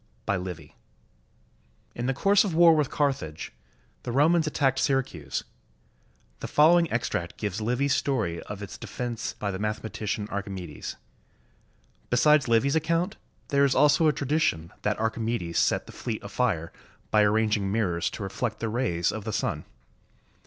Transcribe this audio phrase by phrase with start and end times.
[0.25, 0.75] ]BY LIVY
[1.93, 3.51] [In the course of the war with Carthage,
[4.01, 5.43] the Romans at tacked Syracuse.
[6.39, 10.95] The following extract gives Livy's story of its defense by the mathematician Archimedes.
[12.09, 13.17] Besides Livy's account,
[13.49, 16.73] there is also a tradition that Archimedes set the fleet afire
[17.11, 19.65] by arranging mirrors to reflect the rays of the sun.